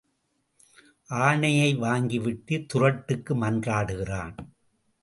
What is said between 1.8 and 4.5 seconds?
வாங்கிவிட்டுத் துறட்டுக்கு மன்றாடுகிறான்.